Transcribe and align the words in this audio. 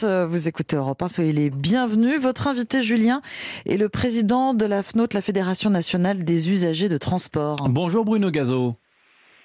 tous. 0.00 0.06
Vous 0.28 0.48
écoutez 0.48 0.76
Europe 0.76 1.02
1, 1.02 1.08
soyez 1.08 1.32
les 1.32 1.50
bienvenus. 1.50 2.20
Votre 2.20 2.46
invité 2.46 2.82
Julien 2.82 3.20
est 3.66 3.76
le 3.76 3.88
président 3.88 4.54
de 4.54 4.64
la 4.64 4.82
FNOT, 4.82 5.08
la 5.12 5.20
Fédération 5.20 5.70
nationale 5.70 6.24
des 6.24 6.50
usagers 6.50 6.88
de 6.88 6.96
transport. 6.96 7.68
Bonjour 7.68 8.04
Bruno 8.04 8.30
Gazo. 8.30 8.76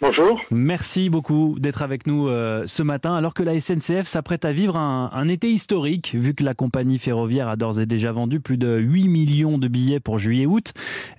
Bonjour. 0.02 0.42
Merci 0.52 1.10
beaucoup 1.10 1.56
d'être 1.58 1.82
avec 1.82 2.06
nous 2.06 2.28
euh, 2.28 2.64
ce 2.66 2.84
matin, 2.84 3.16
alors 3.16 3.34
que 3.34 3.44
la 3.44 3.58
SNCF 3.58 4.06
s'apprête 4.06 4.44
à 4.44 4.52
vivre 4.52 4.76
un, 4.76 5.28
été 5.30 5.50
historique, 5.50 6.16
vu 6.16 6.34
que 6.34 6.44
la 6.44 6.54
compagnie 6.54 7.00
ferroviaire 7.00 7.48
a 7.48 7.56
d'ores 7.56 7.80
et 7.80 7.86
déjà 7.86 8.12
vendu 8.12 8.42
plus 8.42 8.58
de 8.58 8.78
8 8.78 9.08
millions 9.08 9.58
de 9.58 9.70
billets 9.70 10.02
pour 10.02 10.20
juillet-août. 10.20 10.74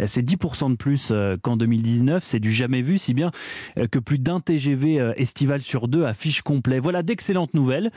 C'est 0.05 0.23
10% 0.23 0.73
de 0.73 0.77
plus 0.77 1.09
euh, 1.11 1.39
qu'en 1.41 1.57
2019. 1.57 2.23
C'est 2.23 2.39
du 2.39 2.53
jamais 2.53 2.83
vu, 2.83 2.99
si 2.99 3.15
bien 3.15 3.31
euh, 3.79 3.87
que 3.87 3.99
plus 3.99 4.19
d'un 4.19 4.41
TGV 4.41 5.15
estival 5.17 5.63
sur 5.63 5.89
deux 5.89 6.05
affiche 6.05 6.43
complet. 6.43 6.79
Voilà 6.79 7.03
d'excellentes 7.03 7.55
nouvelles 7.55 7.91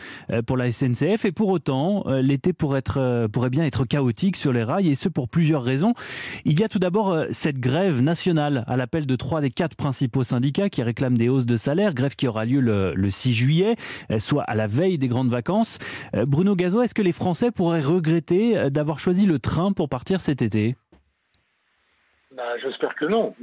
pour 0.48 0.56
la 0.56 0.72
SNCF. 0.72 1.26
Et 1.26 1.34
pour 1.34 1.50
autant, 1.50 2.06
l'été 2.22 2.54
pourrait, 2.54 2.80
être, 2.80 3.28
pourrait 3.28 3.50
bien 3.50 3.66
être 3.66 3.84
chaotique 3.84 4.38
sur 4.38 4.54
les 4.54 4.64
rails, 4.64 4.90
et 4.90 4.96
ce 4.96 5.10
pour 5.10 5.28
plusieurs 5.28 5.64
raisons. 5.64 5.94
Il 6.46 6.58
y 6.60 6.64
a 6.64 6.70
tout 6.70 6.80
d'abord 6.80 7.26
cette 7.32 7.60
grève 7.60 8.02
nationale 8.02 8.64
à 8.68 8.78
l'appel 8.78 9.06
de 9.06 9.16
trois 9.18 9.42
des 9.42 9.52
quatre 9.52 9.76
principaux 9.76 10.24
syndicats 10.24 10.69
qui 10.70 10.84
réclament 10.84 11.18
des 11.18 11.30
hausses 11.30 11.46
de 11.46 11.58
salaire, 11.58 11.94
grève 11.94 12.16
qui 12.16 12.28
aura 12.28 12.46
lieu 12.46 12.60
le, 12.62 13.10
6 13.10 13.34
juillet, 13.34 13.76
euh, 14.12 14.20
soit 14.20 14.44
à 14.44 14.56
la 14.56 14.68
veille 14.68 14.98
des 14.98 15.08
grandes 15.08 15.30
vacances. 15.30 15.80
Euh, 16.16 16.26
Bruno 16.28 16.56
Gazo, 16.56 16.82
est-ce 16.82 16.94
que 16.94 17.02
les 17.02 17.12
Français 17.12 17.52
pourraient 17.52 17.82
regretter 17.82 18.58
euh, 18.58 18.70
d'avoir 18.70 19.00
choisi 19.00 19.26
le 19.26 19.40
train 19.40 19.72
pour 19.72 19.90
partir 19.90 20.22
cet 20.22 20.42
été? 20.42 20.76
Bah, 22.36 22.58
J'espère 22.62 22.96
que 22.96 23.06
non. 23.06 23.34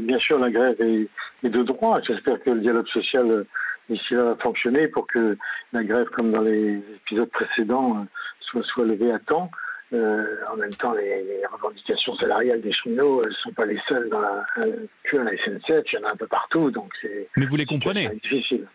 bien 0.00 0.18
sûr, 0.18 0.38
la 0.38 0.50
grève 0.50 0.76
est, 0.80 1.08
de 1.48 1.62
droit. 1.62 2.00
J'espère 2.06 2.40
que 2.42 2.50
le 2.50 2.60
dialogue 2.60 2.88
social 2.88 3.44
ici 3.88 4.14
là 4.14 4.24
va 4.24 4.36
fonctionner 4.36 4.88
pour 4.88 5.06
que 5.06 5.36
la 5.72 5.82
grève, 5.82 6.06
comme 6.16 6.30
dans 6.30 6.40
les 6.42 6.82
épisodes 6.96 7.30
précédents, 7.30 8.06
soit, 8.40 8.62
soit 8.64 8.84
levée 8.84 9.12
à 9.12 9.18
temps. 9.18 9.50
Euh, 9.92 10.36
en 10.50 10.56
même 10.56 10.74
temps, 10.74 10.92
les, 10.92 11.42
revendications 11.52 12.16
salariales 12.16 12.62
des 12.62 12.72
cheminots 12.72 13.22
ne 13.22 13.28
euh, 13.28 13.32
sont 13.42 13.52
pas 13.52 13.66
les 13.66 13.78
seules 13.86 14.08
dans 14.08 14.20
la, 14.20 14.44
euh, 14.58 14.86
que 15.04 15.18
à 15.18 15.24
la 15.24 15.32
SNCF, 15.32 15.92
il 15.92 15.98
y 15.98 15.98
en 15.98 16.08
a 16.08 16.12
un 16.12 16.16
peu 16.16 16.26
partout. 16.26 16.70
Donc 16.70 16.90
c'est, 17.02 17.28
Mais 17.36 17.44
vous 17.44 17.56
les 17.56 17.66
comprenez? 17.66 18.08
C'est 18.08 18.22
difficile. 18.22 18.66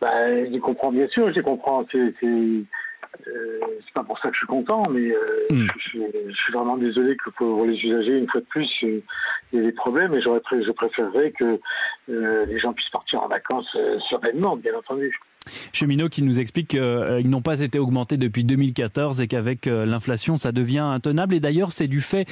Bah, 0.00 0.28
je 0.28 0.50
les 0.50 0.60
comprends 0.60 0.92
bien 0.92 1.08
sûr, 1.08 1.28
je 1.30 1.34
les 1.34 1.42
comprends. 1.42 1.84
C'est, 1.90 2.14
c'est 2.20 3.94
pas 3.94 4.04
pour 4.04 4.18
ça 4.18 4.28
que 4.28 4.34
je 4.34 4.38
suis 4.38 4.46
content, 4.46 4.88
mais 4.90 5.12
hmm. 5.50 5.66
je, 5.76 6.32
suis 6.34 6.52
vraiment 6.52 6.76
désolé 6.76 7.16
que 7.16 7.30
pour 7.30 7.64
les 7.64 7.74
usagers, 7.74 8.18
une 8.18 8.28
fois 8.28 8.42
de 8.42 8.46
plus, 8.46 8.68
il 8.82 9.02
y 9.54 9.58
ait 9.58 9.62
des 9.62 9.72
problèmes 9.72 10.14
et 10.14 10.20
je 10.20 10.70
préférerais 10.70 11.32
que 11.32 11.58
les 12.08 12.58
gens 12.60 12.74
puissent 12.74 12.90
partir 12.90 13.22
en 13.22 13.28
vacances 13.28 13.76
sereinement, 14.08 14.56
bien 14.56 14.74
entendu. 14.74 15.18
Cheminots 15.72 16.08
qui 16.08 16.22
nous 16.22 16.38
explique 16.38 16.68
qu'ils 16.68 16.80
euh, 16.80 17.22
n'ont 17.22 17.42
pas 17.42 17.60
été 17.60 17.78
augmentés 17.78 18.16
depuis 18.16 18.44
2014 18.44 19.20
et 19.20 19.28
qu'avec 19.28 19.66
euh, 19.66 19.86
l'inflation, 19.86 20.36
ça 20.36 20.52
devient 20.52 20.78
intenable. 20.78 21.34
Et 21.34 21.40
d'ailleurs, 21.40 21.72
c'est 21.72 21.88
du 21.88 22.00
fait 22.00 22.26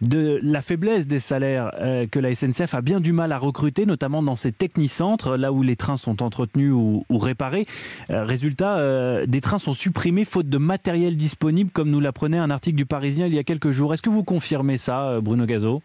de 0.00 0.40
la 0.42 0.62
faiblesse 0.62 1.06
des 1.06 1.18
salaires 1.18 1.72
euh, 1.80 2.06
que 2.06 2.18
la 2.18 2.34
SNCF 2.34 2.74
a 2.74 2.80
bien 2.80 3.00
du 3.00 3.12
mal 3.12 3.32
à 3.32 3.38
recruter, 3.38 3.86
notamment 3.86 4.22
dans 4.22 4.34
ces 4.34 4.52
technicentres, 4.52 5.36
là 5.36 5.52
où 5.52 5.62
les 5.62 5.76
trains 5.76 5.96
sont 5.96 6.22
entretenus 6.22 6.72
ou, 6.72 7.04
réparés. 7.10 7.66
résultat, 8.08 9.26
des 9.26 9.40
trains 9.40 9.58
sont 9.58 9.74
supprimés 9.74 10.24
faute 10.24 10.48
de 10.48 10.58
matériel 10.58 11.16
disponible, 11.16 11.70
comme 11.70 11.90
nous 11.90 12.00
l'apprenait 12.00 12.38
un 12.38 12.50
article 12.50 12.76
du 12.76 12.86
Parisien 12.86 13.26
il 13.26 13.34
y 13.34 13.38
a 13.38 13.44
quelques 13.44 13.70
jours. 13.70 13.92
Est-ce 13.92 14.02
que 14.02 14.10
vous 14.10 14.24
confirmez 14.24 14.78
ça, 14.78 15.20
Bruno 15.20 15.44
Gazo 15.46 15.82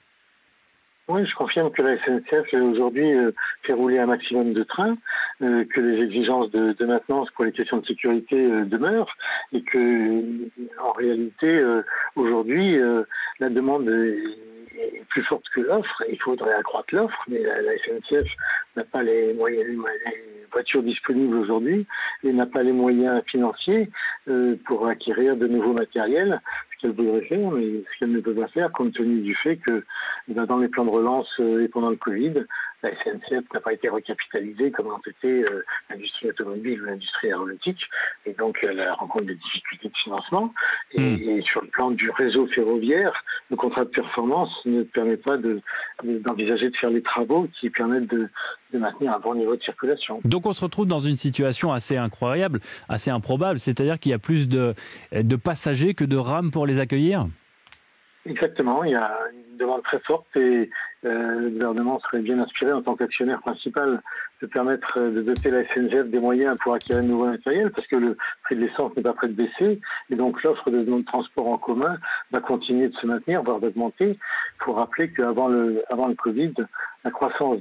oui, 1.07 1.23
je 1.25 1.35
confirme 1.35 1.69
que 1.71 1.83
la 1.83 1.97
SNCF 2.03 2.51
aujourd'hui 2.53 3.13
euh, 3.13 3.31
fait 3.61 3.73
rouler 3.73 3.99
un 3.99 4.07
maximum 4.07 4.53
de 4.53 4.63
trains, 4.63 4.97
euh, 5.43 5.63
que 5.65 5.79
les 5.79 6.03
exigences 6.03 6.49
de, 6.49 6.73
de, 6.73 6.85
maintenance 6.85 7.29
pour 7.35 7.45
les 7.45 7.51
questions 7.51 7.77
de 7.77 7.85
sécurité 7.85 8.35
euh, 8.35 8.65
demeurent 8.65 9.15
et 9.53 9.61
que 9.61 10.23
en 10.81 10.93
réalité 10.93 11.63
aujourd'hui 12.15 12.79
la 13.39 13.49
demande 13.49 13.87
est 13.87 15.03
plus 15.09 15.23
forte 15.23 15.45
que 15.53 15.61
l'offre. 15.61 16.03
Il 16.11 16.19
faudrait 16.19 16.55
accroître 16.55 16.93
l'offre, 16.93 17.23
mais 17.27 17.39
la, 17.43 17.77
SNCF 17.85 18.27
n'a 18.75 18.83
pas 18.83 19.03
les 19.03 19.33
moyens, 19.35 19.65
les 19.67 20.47
voitures 20.51 20.83
disponibles 20.83 21.37
aujourd'hui 21.37 21.85
et 22.23 22.33
n'a 22.33 22.47
pas 22.47 22.63
les 22.63 22.71
moyens 22.71 23.21
financiers 23.27 23.89
pour 24.65 24.87
acquérir 24.87 25.37
de 25.37 25.47
nouveaux 25.47 25.73
matériels 25.73 26.41
qu'elle 26.85 26.95
voudrait 26.95 27.25
faire, 27.25 27.51
mais 27.51 27.71
ce 27.71 27.99
qu'elle 27.99 28.11
ne 28.11 28.19
peut 28.19 28.33
pas 28.33 28.47
faire 28.47 28.71
compte 28.71 28.93
tenu 28.93 29.21
du 29.21 29.35
fait 29.35 29.57
que 29.57 29.83
eh 30.27 30.33
ben, 30.33 30.45
dans 30.45 30.57
les 30.57 30.67
plans 30.67 30.85
de 30.85 30.89
relance 30.89 31.27
euh, 31.39 31.63
et 31.63 31.67
pendant 31.67 31.89
le 31.89 31.95
Covid, 31.95 32.45
la 32.83 32.91
SNCF 33.03 33.51
n'a 33.53 33.59
pas 33.59 33.73
été 33.73 33.89
recapitalisée 33.89 34.71
comme 34.71 34.87
l'ont 34.87 35.01
été 35.05 35.43
euh, 35.43 35.63
l'industrie 35.89 36.29
automobile 36.29 36.81
ou 36.81 36.85
l'industrie 36.85 37.27
aéronautique, 37.27 37.81
et 38.25 38.33
donc 38.33 38.59
elle 38.61 38.87
rencontre 38.91 39.25
des 39.25 39.35
difficultés 39.35 39.89
de 39.89 39.97
financement. 40.03 40.53
Et, 40.93 41.01
hmm. 41.01 41.41
sur 41.41 41.61
le 41.61 41.67
plan 41.67 41.91
du 41.91 42.09
réseau 42.09 42.47
ferroviaire, 42.47 43.23
le 43.49 43.55
contrat 43.55 43.85
de 43.85 43.89
performance 43.89 44.49
ne 44.65 44.83
permet 44.83 45.17
pas 45.17 45.37
d'envisager 45.37 46.69
de, 46.69 46.75
faire 46.77 46.89
les 46.89 47.01
travaux 47.01 47.47
qui 47.59 47.69
permettent 47.69 48.09
de, 48.09 48.29
maintenir 48.73 49.13
un 49.13 49.19
bon 49.19 49.35
niveau 49.35 49.55
de 49.55 49.61
circulation. 49.61 50.19
Donc 50.25 50.45
on 50.45 50.51
se 50.51 50.63
retrouve 50.63 50.85
dans 50.85 50.99
une 50.99 51.15
situation 51.15 51.71
assez 51.71 51.95
incroyable, 51.95 52.59
assez 52.89 53.09
improbable, 53.09 53.57
c'est-à-dire 53.57 53.99
qu'il 53.99 54.11
y 54.11 54.13
a 54.13 54.19
plus 54.19 54.49
de, 54.49 54.73
de 55.13 55.35
passagers 55.37 55.93
que 55.93 56.03
de 56.03 56.17
rames 56.17 56.51
pour 56.51 56.65
les 56.65 56.79
accueillir? 56.79 57.27
Exactement, 58.27 58.83
il 58.83 58.91
y 58.91 58.95
a 58.95 59.19
une 59.31 59.57
demande 59.57 59.83
très 59.83 59.99
forte 59.99 60.25
et 60.35 60.71
euh, 61.05 61.39
le 61.41 61.49
gouvernement 61.51 61.99
serait 61.99 62.21
bien 62.21 62.39
inspiré 62.39 62.71
en 62.71 62.81
tant 62.81 62.95
qu'actionnaire 62.95 63.39
principal 63.41 64.01
de 64.41 64.47
permettre 64.47 64.99
de 64.99 65.21
doter 65.21 65.51
la 65.51 65.63
SNCF 65.67 66.07
des 66.07 66.17
moyens 66.17 66.57
pour 66.63 66.73
acquérir 66.73 67.03
de 67.03 67.07
nouveaux 67.07 67.27
matériels 67.27 67.69
parce 67.71 67.85
que 67.85 67.97
le 67.97 68.17
prix 68.43 68.55
de 68.55 68.61
l'essence 68.61 68.95
n'est 68.97 69.03
pas 69.03 69.13
prêt 69.13 69.27
de 69.27 69.33
baisser 69.33 69.79
et 70.09 70.15
donc 70.15 70.41
l'offre 70.41 70.71
de, 70.71 70.81
de 70.81 71.01
transport 71.03 71.47
en 71.47 71.59
commun 71.59 71.99
va 72.31 72.39
continuer 72.39 72.87
de 72.87 72.95
se 72.95 73.05
maintenir, 73.05 73.43
voire 73.43 73.59
d'augmenter. 73.59 74.17
Il 74.17 74.63
faut 74.63 74.73
rappeler 74.73 75.11
qu'avant 75.11 75.47
le, 75.47 75.83
avant 75.89 76.07
le 76.07 76.15
Covid, 76.15 76.53
la 77.03 77.11
croissance 77.11 77.59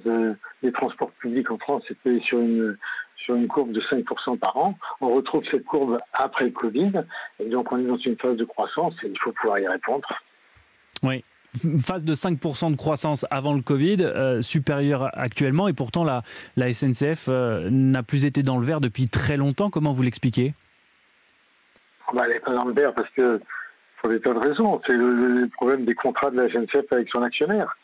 des 0.62 0.72
transports 0.72 1.10
publics 1.10 1.50
en 1.50 1.58
France 1.58 1.82
était 1.90 2.20
sur 2.20 2.38
une 2.38 2.78
sur 3.16 3.34
une 3.36 3.48
courbe 3.48 3.72
de 3.72 3.80
5% 3.80 4.38
par 4.38 4.56
an. 4.56 4.74
On 5.00 5.08
retrouve 5.08 5.44
cette 5.50 5.64
courbe 5.64 5.98
après 6.12 6.46
le 6.46 6.50
Covid, 6.50 6.92
et 7.40 7.48
donc 7.48 7.72
on 7.72 7.78
est 7.78 7.84
dans 7.84 7.96
une 7.96 8.16
phase 8.16 8.36
de 8.36 8.44
croissance 8.44 8.94
et 9.02 9.08
il 9.08 9.18
faut 9.18 9.32
pouvoir 9.32 9.58
y 9.58 9.66
répondre. 9.66 10.08
Oui, 11.04 11.22
phase 11.80 12.04
de 12.04 12.14
5% 12.14 12.72
de 12.72 12.76
croissance 12.76 13.26
avant 13.30 13.54
le 13.54 13.62
Covid, 13.62 13.98
euh, 14.00 14.42
supérieure 14.42 15.10
actuellement, 15.12 15.68
et 15.68 15.72
pourtant 15.72 16.04
la, 16.04 16.22
SNCF 16.56 17.26
euh, 17.28 17.68
n'a 17.70 18.02
plus 18.02 18.24
été 18.24 18.42
dans 18.42 18.58
le 18.58 18.64
vert 18.64 18.80
depuis 18.80 19.08
très 19.08 19.36
longtemps. 19.36 19.70
Comment 19.70 19.92
vous 19.92 20.02
l'expliquez? 20.02 20.54
Ah 22.08 22.12
bah, 22.14 22.22
Elle 22.26 22.34
n'est 22.34 22.40
pas 22.40 22.54
dans 22.54 22.64
le 22.64 22.74
vert 22.74 22.94
parce 22.94 23.08
que, 23.10 23.40
pour 24.00 24.10
des 24.10 24.20
tas 24.20 24.34
de 24.34 24.38
raisons, 24.38 24.80
c'est 24.86 24.96
le, 24.96 25.48
problème 25.54 25.84
des 25.84 25.94
contrats 25.94 26.30
de 26.30 26.40
la 26.40 26.48
SNCF 26.48 26.92
avec 26.92 27.08
son 27.14 27.22
actionnaire. 27.22 27.76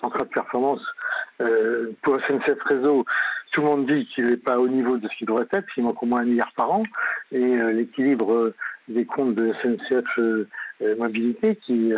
Contrat 0.00 0.24
de 0.24 0.30
performance 0.30 0.80
euh, 1.42 1.92
pour 2.02 2.18
SNCF 2.26 2.62
Réseau, 2.64 3.04
tout 3.52 3.60
le 3.60 3.66
monde 3.66 3.86
dit 3.86 4.06
qu'il 4.14 4.26
n'est 4.26 4.36
pas 4.36 4.58
au 4.58 4.68
niveau 4.68 4.96
de 4.96 5.06
ce 5.08 5.16
qu'il 5.18 5.26
devrait 5.26 5.46
être, 5.52 5.66
il 5.76 5.82
manque 5.82 6.02
au 6.02 6.06
moins 6.06 6.20
un 6.20 6.24
milliard 6.24 6.52
par 6.52 6.70
an, 6.70 6.84
et 7.32 7.56
l'équilibre 7.72 8.54
des 8.88 9.04
comptes 9.04 9.34
de 9.34 9.52
SNCF 9.62 10.18
Mobilité 10.98 11.56
qui 11.56 11.92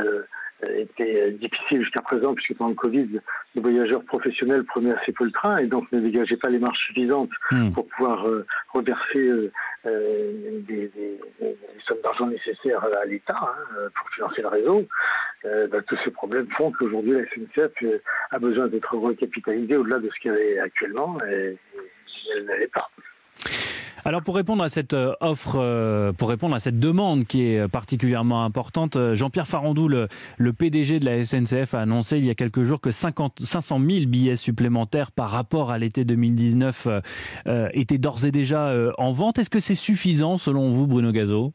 était 0.76 1.32
difficile 1.32 1.82
jusqu'à 1.82 2.02
présent, 2.02 2.34
puisque 2.34 2.54
pendant 2.56 2.70
le 2.70 2.76
Covid, 2.76 3.20
les 3.54 3.60
voyageurs 3.60 4.04
professionnels 4.04 4.64
prenaient 4.64 4.92
assez 4.92 5.12
peu 5.12 5.24
le 5.24 5.32
train 5.32 5.58
et 5.58 5.66
donc 5.66 5.90
ne 5.92 6.00
dégageaient 6.00 6.36
pas 6.36 6.48
les 6.48 6.58
marges 6.58 6.78
suffisantes 6.86 7.30
hmm. 7.50 7.72
pour 7.72 7.86
pouvoir 7.88 8.28
euh, 8.28 8.46
reverser 8.72 9.18
euh, 9.18 9.52
euh, 9.86 10.60
des, 10.60 10.90
sommes 11.86 12.00
d'argent 12.02 12.26
nécessaires 12.26 12.84
à 12.84 13.04
l'État 13.04 13.38
hein, 13.42 13.88
pour 13.94 14.08
financer 14.10 14.42
le 14.42 14.48
réseau. 14.48 14.86
Bah, 15.44 15.78
tous 15.88 15.98
ces 16.04 16.12
problèmes 16.12 16.48
font 16.56 16.70
qu'aujourd'hui 16.70 17.14
la 17.14 17.24
SNCF 17.26 17.72
a 18.30 18.38
besoin 18.38 18.68
d'être 18.68 18.96
recapitalisée 18.96 19.76
au-delà 19.76 19.98
de 19.98 20.08
ce 20.08 20.20
qu'elle 20.20 20.38
est 20.38 20.60
actuellement 20.60 21.18
et, 21.24 21.56
et 21.56 21.58
elle 22.36 22.44
n'allait 22.44 22.68
pas. 22.68 22.88
Alors 24.04 24.22
pour 24.22 24.34
répondre 24.34 24.64
à 24.64 24.68
cette 24.68 24.94
euh, 24.94 25.12
offre, 25.20 25.60
euh, 25.60 26.12
pour 26.12 26.28
répondre 26.28 26.56
à 26.56 26.60
cette 26.60 26.80
demande 26.80 27.24
qui 27.24 27.46
est 27.46 27.70
particulièrement 27.70 28.44
importante, 28.44 28.96
euh, 28.96 29.14
Jean-Pierre 29.14 29.46
Farandou, 29.46 29.86
le, 29.86 30.08
PDG 30.52 30.98
de 30.98 31.04
la 31.04 31.22
SNCF, 31.22 31.74
a 31.74 31.82
annoncé 31.82 32.18
il 32.18 32.24
y 32.24 32.30
a 32.30 32.34
quelques 32.34 32.64
jours 32.64 32.80
que 32.80 32.90
50, 32.90 33.40
500 33.40 33.78
000 33.78 34.06
billets 34.06 34.34
supplémentaires 34.34 35.12
par 35.12 35.30
rapport 35.30 35.70
à 35.70 35.78
l'été 35.78 36.04
2019 36.04 36.88
étaient 37.72 37.98
d'ores 37.98 38.24
et 38.24 38.30
déjà 38.30 38.72
en 38.98 39.12
vente. 39.12 39.38
Est-ce 39.38 39.50
que 39.50 39.60
c'est 39.60 39.74
suffisant 39.74 40.36
selon 40.36 40.70
vous, 40.70 40.86
Bruno 40.86 41.10
Gazo 41.12 41.52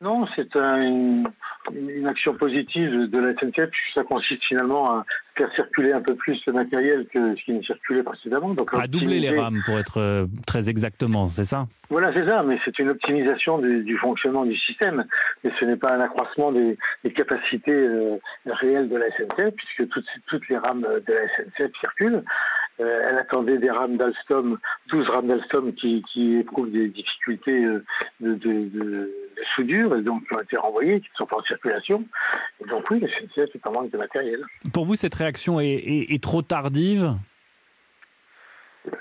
Non, 0.00 0.26
c'est 0.36 0.54
un, 0.56 1.24
une 1.72 2.06
action 2.06 2.34
positive 2.34 3.08
de 3.10 3.18
la 3.18 3.34
SNCF, 3.34 3.70
ça 3.94 4.04
consiste 4.04 4.44
finalement 4.44 4.90
à 4.90 5.04
faire 5.36 5.50
circuler 5.54 5.92
un 5.92 6.00
peu 6.00 6.14
plus 6.14 6.38
de 6.46 6.52
matériel 6.52 7.06
que 7.12 7.34
ce 7.36 7.44
qui 7.44 7.52
ne 7.52 7.62
circulait 7.62 8.02
précédemment. 8.02 8.54
Donc, 8.54 8.70
à 8.72 8.86
doubler 8.86 9.20
les 9.20 9.38
rames, 9.38 9.60
pour 9.64 9.78
être 9.78 9.98
euh, 9.98 10.26
très 10.46 10.68
exactement, 10.68 11.28
c'est 11.28 11.44
ça? 11.44 11.66
Voilà, 11.88 12.12
c'est 12.14 12.28
ça, 12.28 12.42
mais 12.42 12.58
c'est 12.64 12.78
une 12.78 12.90
optimisation 12.90 13.58
du, 13.58 13.96
fonctionnement 13.98 14.44
du 14.44 14.56
système. 14.56 15.04
Mais 15.42 15.50
ce 15.58 15.64
n'est 15.64 15.76
pas 15.76 15.92
un 15.92 16.00
accroissement 16.00 16.52
des, 16.52 16.76
capacités 17.14 17.72
euh, 17.72 18.16
réelles 18.46 18.88
de 18.88 18.96
la 18.96 19.06
SNCF, 19.10 19.54
puisque 19.56 19.88
toutes, 19.90 20.06
toutes 20.26 20.48
les 20.48 20.56
rames 20.56 20.82
de 21.06 21.12
la 21.12 21.28
SNCF 21.36 21.72
circulent. 21.80 22.22
Elle 22.80 23.18
attendait 23.18 23.58
des 23.58 23.70
rames 23.70 23.96
d'Alstom, 23.96 24.58
12 24.88 25.08
rames 25.08 25.28
d'Alstom 25.28 25.74
qui, 25.74 26.02
qui, 26.12 26.36
éprouvent 26.36 26.70
des 26.70 26.88
difficultés 26.88 27.62
de, 28.20 28.34
de, 28.34 29.14
soudure 29.54 29.96
et 29.96 30.02
donc 30.02 30.26
qui 30.26 30.34
ont 30.34 30.40
été 30.40 30.56
renvoyées, 30.56 31.00
qui 31.00 31.08
ne 31.12 31.16
sont 31.16 31.26
pas 31.26 31.38
en 31.38 31.42
circulation. 31.42 32.04
Et 32.64 32.68
donc 32.68 32.88
oui, 32.90 33.00
la 33.00 33.08
SNCF 33.08 33.54
est 33.54 33.66
en 33.66 33.72
manque 33.72 33.90
de 33.90 33.98
matériel. 33.98 34.44
Pour 34.72 34.84
vous, 34.84 34.94
cette 34.94 35.14
réaction 35.14 35.60
est, 35.60 36.22
trop 36.22 36.42
tardive? 36.42 37.14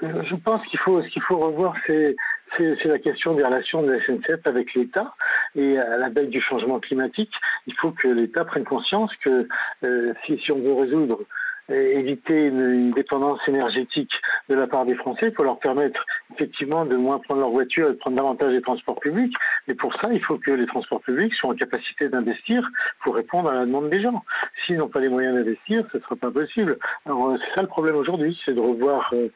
Je 0.02 0.36
pense 0.36 0.66
qu'il 0.68 0.80
faut, 0.80 1.02
ce 1.02 1.08
qu'il 1.10 1.22
faut 1.22 1.38
revoir, 1.38 1.74
c'est 1.88 2.16
c'est 2.58 2.86
la 2.86 3.00
question 3.00 3.34
des 3.36 3.44
relations 3.44 3.84
de 3.84 3.92
la 3.92 4.04
SNCF 4.04 4.46
avec 4.46 4.74
l'État. 4.74 5.14
Et 5.56 5.78
à 5.78 5.98
la 5.98 6.10
veille 6.10 6.28
du 6.30 6.42
changement 6.42 6.80
climatique, 6.80 7.32
il 7.68 7.74
faut 7.76 7.92
que 7.92 8.08
l'État 8.08 8.46
prenne 8.46 8.64
conscience 8.64 9.12
que 9.24 9.48
euh, 9.84 10.14
si, 10.26 10.38
si, 10.40 10.52
on 10.52 10.60
veut 10.60 10.74
résoudre 10.74 11.22
éviter 11.70 12.48
une, 12.48 12.92
dépendance 12.92 13.40
énergétique 13.48 14.12
de 14.50 14.56
la 14.56 14.68
part 14.68 14.86
des 14.86 14.96
Français. 14.96 15.28
Il 15.28 15.34
faut 15.36 15.44
leur 15.44 15.60
permettre 15.60 16.04
effectivement 16.34 16.86
de 16.86 16.96
moins 16.96 17.20
prendre 17.20 17.42
leur 17.42 17.50
voiture 17.52 17.90
et 17.90 17.94
de 17.94 17.98
prendre 17.98 18.18
davantage 18.18 18.52
les 18.52 18.62
transports 18.62 19.00
publics. 19.00 19.34
Mais 19.68 19.76
pour 19.76 19.94
ça, 20.02 20.10
il 20.12 20.24
faut 20.24 20.38
que 20.38 20.52
les 20.52 20.66
transports 20.66 21.02
publics 21.02 21.34
soient 21.36 21.52
en 21.52 21.56
capacité 21.56 22.10
d'investir 22.10 22.68
pour 23.04 23.16
répondre 23.16 23.50
à 23.50 23.54
la 23.54 23.66
demande 23.66 23.90
des 23.90 24.02
gens. 24.02 24.24
S'ils 24.66 24.78
n'ont 24.78 24.88
pas 24.88 25.00
les 25.00 25.10
moyens 25.10 25.36
d'investir, 25.36 25.86
ce 25.92 25.98
ne 25.98 26.02
sera 26.04 26.16
pas 26.16 26.32
possible. 26.32 26.78
Alors 27.06 27.30
euh, 27.30 27.38
c'est 27.38 27.56
ça 27.56 27.62
le 27.62 27.68
problème 27.68 27.96
aujourd'hui, 27.96 28.38
c'est 28.46 28.54
de 28.54 28.60
revoir 28.60 29.14
euh, 29.14 29.30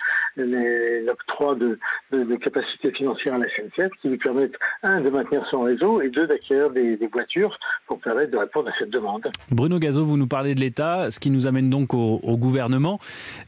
l'octroi 1.06 1.56
de, 1.56 1.80
de, 2.12 2.24
de 2.24 2.36
capacités 2.36 2.92
financières 2.92 3.36
à 3.36 3.38
la 3.38 3.46
SNCF 3.46 3.92
qui 4.02 4.10
lui 4.10 4.18
permettent, 4.18 4.56
un, 4.84 5.02
de 5.02 5.10
maintenir 5.10 5.46
son 5.50 5.62
réseau 5.62 6.02
et 6.02 6.10
deux, 6.10 6.28
d'acquérir 6.28 6.70
des, 6.72 6.98
des 6.98 7.08
voitures 7.08 7.58
pour 7.88 8.00
permettre 8.00 8.32
de 8.32 8.38
répondre 8.38 8.70
à 8.70 8.74
cette 8.78 8.90
demande. 8.90 9.28
Bruno 9.52 9.80
Gazo, 9.80 10.06
vous 10.06 10.18
nous 10.18 10.28
parlez 10.28 10.56
de 10.56 10.60
l'État, 10.60 11.12
ce 11.12 11.20
qui 11.20 11.30
nous 11.30 11.48
amène 11.48 11.70
donc 11.70 11.94
au, 11.94 12.20
au 12.24 12.38
gouvernement. 12.38 13.00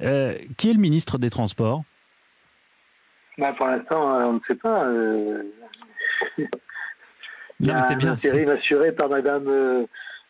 Euh, 0.01 0.37
qui 0.57 0.69
est 0.69 0.73
le 0.73 0.79
ministre 0.79 1.17
des 1.17 1.29
Transports? 1.29 1.81
Bah, 3.37 3.53
Pour 3.57 3.67
l'instant, 3.67 4.15
euh, 4.15 4.23
on 4.25 4.33
ne 4.33 4.39
sait 4.47 4.55
pas. 4.55 4.85
Euh... 4.85 5.43
Non, 7.59 7.73
mais 7.75 7.81
c'est 7.87 7.95
bien. 7.95 8.11
Intérim 8.13 8.49
assuré 8.49 8.91
par 8.91 9.09
Madame 9.09 9.47
euh, 9.47 9.85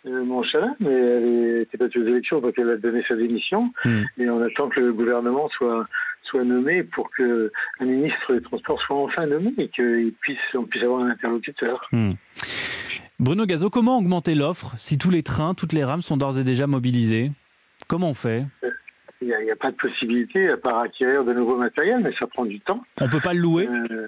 Monchalin, 0.05 0.75
mais 0.79 0.93
elle 0.93 1.59
n'était 1.59 1.77
pas 1.77 1.85
aux 1.85 2.07
élections, 2.07 2.39
donc 2.39 2.53
elle 2.57 2.69
a 2.69 2.77
donné 2.77 3.03
sa 3.07 3.15
démission. 3.15 3.71
Hmm. 3.83 4.03
Et 4.19 4.29
on 4.29 4.41
attend 4.41 4.69
que 4.69 4.79
le 4.79 4.93
gouvernement 4.93 5.49
soit 5.49 5.87
soit 6.23 6.43
nommé 6.43 6.83
pour 6.83 7.11
que 7.11 7.51
un 7.79 7.85
ministre 7.85 8.33
des 8.33 8.41
Transports 8.41 8.81
soit 8.81 8.97
enfin 8.97 9.27
nommé 9.27 9.53
et 9.57 9.69
qu'on 9.69 10.11
puisse, 10.19 10.37
on 10.55 10.63
puisse 10.63 10.83
avoir 10.83 11.01
un 11.01 11.09
interlocuteur. 11.09 11.87
Hmm. 11.91 12.13
Bruno 13.19 13.45
Gazo, 13.45 13.69
comment 13.69 13.97
augmenter 13.97 14.35
l'offre 14.35 14.73
si 14.77 14.97
tous 14.97 15.09
les 15.09 15.23
trains, 15.23 15.53
toutes 15.53 15.73
les 15.73 15.83
rames 15.83 16.01
sont 16.01 16.17
d'ores 16.17 16.37
et 16.37 16.43
déjà 16.43 16.67
mobilisés 16.67 17.31
Comment 17.87 18.09
on 18.09 18.13
fait 18.13 18.41
Il 19.21 19.27
n'y 19.27 19.51
a, 19.51 19.55
pas 19.55 19.71
de 19.71 19.75
possibilité 19.75 20.49
à 20.49 20.57
part 20.57 20.79
acquérir 20.79 21.23
de 21.23 21.33
nouveaux 21.33 21.57
matériels, 21.57 22.01
mais 22.01 22.13
ça 22.19 22.27
prend 22.27 22.45
du 22.45 22.59
temps. 22.59 22.81
On 23.01 23.05
ne 23.05 23.11
peut 23.11 23.21
pas 23.21 23.33
le 23.33 23.39
louer 23.39 23.67
euh, 23.67 24.03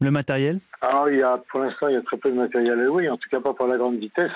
Le 0.00 0.10
matériel 0.10 0.60
Alors, 0.80 1.08
il 1.10 1.18
y 1.18 1.22
a, 1.22 1.42
pour 1.50 1.60
l'instant, 1.60 1.88
il 1.88 1.94
y 1.94 1.98
a 1.98 2.02
très 2.02 2.16
peu 2.16 2.30
de 2.30 2.36
matériel 2.36 2.78
à 2.78 2.84
louer, 2.84 3.08
en 3.08 3.16
tout 3.16 3.28
cas 3.30 3.40
pas 3.40 3.54
pour 3.54 3.66
la 3.66 3.78
grande 3.78 3.98
vitesse. 3.98 4.32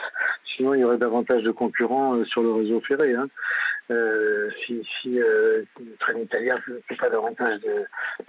Sinon, 0.57 0.75
il 0.75 0.81
y 0.81 0.85
aurait 0.85 0.99
davantage 0.99 1.43
de 1.43 1.51
concurrents 1.51 2.15
euh, 2.15 2.25
sur 2.25 2.43
le 2.43 2.53
réseau 2.53 2.81
ferré. 2.81 3.15
Hein. 3.15 3.29
Euh, 3.91 4.51
si, 4.65 4.83
si 5.01 5.21
euh, 5.21 5.63
le 5.79 5.97
train 6.01 6.19
italien 6.19 6.57
ne 6.67 6.81
fait 6.89 6.97
pas 6.97 7.09
davantage 7.09 7.61
de, 7.61 7.87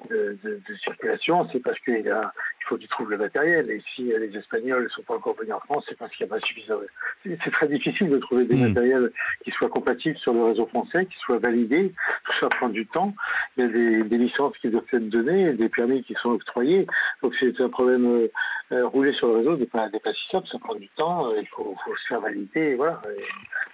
de, 0.10 0.38
de, 0.44 0.76
circulation, 0.76 1.48
c'est 1.52 1.60
parce 1.60 1.80
qu'il 1.80 2.08
a, 2.12 2.32
faut 2.68 2.78
qu'il 2.78 2.88
trouve 2.88 3.10
le 3.10 3.18
matériel. 3.18 3.70
Et 3.70 3.82
si 3.96 4.04
les 4.04 4.36
Espagnols 4.38 4.84
ne 4.84 4.90
sont 4.90 5.02
pas 5.04 5.16
encore 5.16 5.36
venus 5.36 5.54
en 5.54 5.60
France, 5.62 5.86
c'est 5.88 5.98
parce 5.98 6.14
qu'il 6.16 6.26
n'y 6.26 6.32
a 6.32 6.36
pas 6.36 6.46
suffisamment. 6.46 6.82
C'est 7.24 7.52
très 7.52 7.68
difficile 7.68 8.10
de 8.10 8.18
trouver 8.18 8.46
des 8.46 8.56
hmm. 8.56 8.68
matériels 8.68 9.12
qui 9.44 9.52
soient 9.52 9.70
compatibles 9.70 10.18
sur 10.18 10.34
le 10.34 10.44
réseau 10.44 10.66
français, 10.68 11.06
qui 11.06 11.18
soient 11.20 11.40
validés. 11.40 11.94
Tout 12.26 12.34
ça 12.40 12.48
prend 12.50 12.70
du 12.70 12.86
temps. 12.88 13.14
Il 13.58 13.66
y 13.66 13.68
a 13.68 13.70
des, 13.70 14.04
des 14.04 14.18
licences 14.18 14.58
qui 14.60 14.70
doivent 14.70 14.84
être 14.92 15.10
données, 15.10 15.54
des 15.54 15.70
permis 15.70 16.04
qui 16.04 16.14
sont 16.22 16.32
octroyés. 16.32 16.88
Donc 17.22 17.34
c'est 17.40 17.60
un 17.62 17.70
problème. 17.70 18.06
Euh, 18.06 18.28
euh, 18.74 18.86
rouler 18.86 19.14
sur 19.14 19.28
le 19.28 19.38
réseau 19.38 19.56
n'est 19.56 19.66
pas, 19.66 19.88
pas 19.88 20.12
si 20.12 20.30
simple, 20.30 20.46
ça 20.52 20.60
prend 20.60 20.76
du 20.76 20.90
temps. 20.98 21.34
il 21.40 21.48
faut, 21.48 21.74
faut, 21.86 21.96
se 21.96 22.08
faire 22.10 22.20
valider. 22.20 22.76
voilà. 22.76 23.02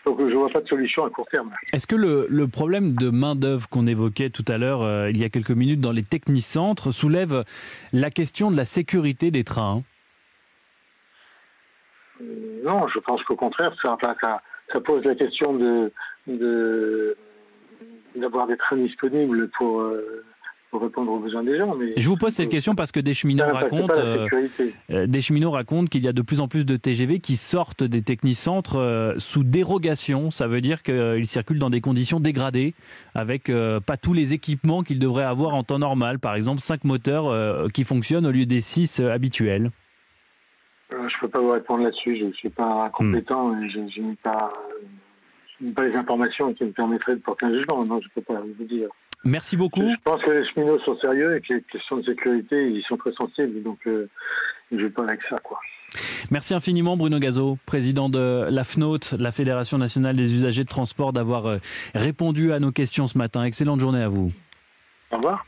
donc 0.06 0.20
je 0.20 0.26
ne 0.26 0.36
vois 0.36 0.50
pas 0.50 0.62
de 0.62 0.68
solution 0.68 1.04
à 1.04 1.10
court 1.10 1.26
terme. 1.32 1.52
Est-ce 1.74 1.88
que 1.88 1.96
le, 1.96 2.48
problème 2.48 2.94
de 2.94 3.10
main-d'œuvre 3.10 3.68
qu'on 3.70 3.88
évoquait 3.88 4.30
tout 4.30 4.46
à 4.48 4.60
l'heure, 4.60 4.84
euh, 4.84 5.10
il 5.10 5.20
y 5.20 5.24
a 5.24 5.30
quelques 5.30 5.50
minutes, 5.50 5.82
dans 5.82 5.92
les 5.92 6.04
technicentres, 6.04 6.94
soulève 6.94 7.44
la 7.92 8.12
question 8.12 8.52
de 8.52 8.56
la 8.58 8.66
sécurité 8.66 8.83
des 9.32 9.44
trains 9.44 9.84
Non, 12.22 12.88
je 12.88 13.00
pense 13.00 13.24
qu'au 13.24 13.36
contraire, 13.36 13.74
ça, 13.82 13.98
ça, 14.72 14.82
pose 14.82 15.04
la 15.04 15.16
question 15.16 15.54
de 15.54 15.92
d'avoir 18.16 18.48
des 18.48 18.58
trains 18.58 18.78
disponibles 18.78 19.50
pour. 19.50 19.82
Euh, 19.82 20.24
pour 20.74 20.82
répondre 20.82 21.12
aux 21.12 21.20
besoins 21.20 21.44
des 21.44 21.56
gens. 21.56 21.76
Mais 21.76 21.86
je 21.96 22.10
vous 22.10 22.18
pose 22.18 22.34
cette 22.34 22.50
question 22.50 22.74
parce 22.74 22.92
que 22.92 23.00
des 23.00 23.14
cheminots 23.14 23.46
racontent, 23.46 23.94
euh, 23.96 24.26
euh, 24.90 25.06
des 25.06 25.22
cheminots 25.22 25.52
racontent 25.52 25.86
qu'il 25.86 26.04
y 26.04 26.08
a 26.08 26.14
de 26.14 26.22
plus 26.24 26.40
en 26.40 26.48
plus 26.48 26.66
de 26.66 26.76
TGV 26.78 27.20
qui 27.20 27.36
sortent 27.36 27.84
des 27.84 28.02
technicentres 28.02 28.78
euh, 28.78 29.14
sous 29.20 29.44
dérogation. 29.44 30.32
Ça 30.32 30.48
veut 30.48 30.62
dire 30.62 30.82
qu'ils 30.82 31.28
circulent 31.28 31.60
dans 31.60 31.70
des 31.70 31.80
conditions 31.80 32.20
dégradées, 32.20 32.74
avec 33.14 33.52
pas 33.86 33.98
tous 33.98 34.14
les 34.14 34.34
équipements 34.34 34.82
qu'ils 34.82 34.98
devraient 34.98 35.24
avoir 35.24 35.54
en 35.54 35.64
temps 35.64 35.78
normal. 35.78 36.18
Par 36.18 36.34
exemple, 36.34 36.60
cinq 36.60 36.86
moteurs 36.86 37.68
qui 37.72 37.84
fonctionnent 37.84 38.26
au 38.26 38.32
lieu 38.32 38.48
des 38.48 38.62
six 38.62 39.00
habituels. 39.00 39.70
je 40.90 40.96
ne 40.96 41.20
peux 41.22 41.28
pas 41.28 41.40
vous 41.40 41.52
répondre 41.52 41.84
là-dessus. 41.84 42.18
Je 42.18 42.26
ne 42.26 42.34
suis 42.34 42.50
pas 42.50 42.90
compétent 42.90 43.56
et 43.62 43.70
je, 43.70 43.80
n'ai 44.02 44.16
pas, 44.24 44.52
pas 45.76 45.86
les 45.86 45.96
informations 45.96 46.52
qui 46.56 46.64
me 46.64 46.72
permettraient 46.72 47.16
de 47.16 47.22
porter 47.22 47.46
un 47.46 47.54
jugement. 47.54 47.86
Non, 47.86 48.02
je 48.02 48.08
ne 48.08 48.12
peux 48.16 48.34
pas 48.34 48.42
vous 48.42 48.66
dire. 48.66 48.90
Merci 49.24 49.56
beaucoup. 49.56 49.82
Je 49.82 50.02
pense 50.04 50.22
que 50.22 50.32
les 50.32 50.46
cheminots 50.50 50.80
sont 50.80 50.98
sérieux 51.00 51.36
et 51.36 51.42
que 51.42 51.54
les 51.54 51.62
questions 51.64 51.98
de 51.98 52.04
sécurité, 52.04 52.70
ils 52.70 52.84
sont 52.84 52.98
très 52.98 53.14
sensibles. 53.14 53.64
Donc, 53.64 53.80
euh, 53.88 54.10
je 54.72 54.78
vais 54.78 54.90
pas 54.90 55.04
avec 55.04 55.22
ça, 55.30 55.38
quoi. 55.44 55.60
Merci 56.32 56.54
infiniment 56.54 56.98
Bruno 56.98 57.20
Gazo, 57.20 57.58
président 57.66 58.10
de 58.10 58.48
la 58.50 58.64
FNOT, 58.64 59.16
la 59.20 59.32
Fédération 59.32 59.78
nationale 59.78 60.16
des 60.16 60.34
usagers 60.34 60.64
de 60.64 60.70
transport, 60.70 61.14
d'avoir 61.14 61.46
euh, 61.46 61.58
répondu 61.94 62.52
à 62.52 62.60
nos 62.60 62.72
questions 62.72 63.08
ce 63.08 63.18
matin. 63.18 63.44
Excellente 63.44 63.80
journée 63.80 64.02
à 64.02 64.08
vous. 64.08 64.32
Au 65.12 65.18
revoir. 65.18 65.46